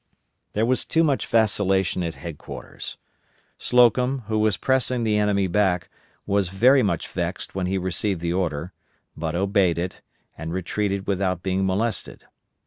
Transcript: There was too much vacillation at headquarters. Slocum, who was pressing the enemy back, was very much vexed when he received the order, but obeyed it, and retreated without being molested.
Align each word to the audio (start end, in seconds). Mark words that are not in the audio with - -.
There 0.53 0.65
was 0.65 0.83
too 0.83 1.03
much 1.03 1.27
vacillation 1.27 2.01
at 2.01 2.15
headquarters. 2.15 2.97
Slocum, 3.59 4.23
who 4.25 4.39
was 4.39 4.57
pressing 4.57 5.03
the 5.03 5.15
enemy 5.15 5.45
back, 5.45 5.89
was 6.25 6.49
very 6.49 6.81
much 6.81 7.07
vexed 7.07 7.53
when 7.53 7.67
he 7.67 7.77
received 7.77 8.19
the 8.21 8.33
order, 8.33 8.73
but 9.15 9.35
obeyed 9.35 9.77
it, 9.77 10.01
and 10.35 10.51
retreated 10.51 11.05
without 11.05 11.43
being 11.43 11.67
molested. 11.67 12.25